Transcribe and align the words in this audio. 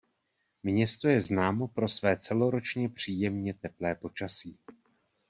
Město 0.63 1.07
je 1.07 1.21
známo 1.21 1.67
pro 1.67 1.87
své 1.87 2.17
celoročně 2.17 2.89
příjemně 2.89 3.53
teplé 3.53 3.95
počasí. 3.95 4.57